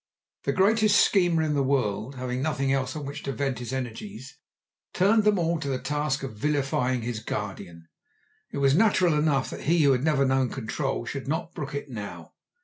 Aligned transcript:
The 0.45 0.51
greatest 0.51 0.99
schemer 0.99 1.43
in 1.43 1.53
the 1.53 1.61
world, 1.61 2.15
having 2.15 2.41
nothing 2.41 2.73
else 2.73 2.95
on 2.95 3.05
which 3.05 3.21
to 3.21 3.31
vent 3.31 3.59
his 3.59 3.71
energies, 3.71 4.39
turned 4.93 5.25
them 5.25 5.37
all 5.37 5.59
to 5.59 5.67
the 5.67 5.77
task 5.77 6.23
of 6.23 6.33
vilifying 6.35 7.03
his 7.03 7.19
guardian. 7.19 7.87
It 8.49 8.57
was 8.57 8.73
natural 8.73 9.13
enough 9.13 9.51
that 9.51 9.65
he 9.65 9.83
who 9.83 9.91
had 9.91 10.03
never 10.03 10.25
known 10.25 10.49
control 10.49 11.05
should 11.05 11.27
not 11.27 11.53
brook 11.53 11.75
it 11.75 11.87
now. 11.87 12.33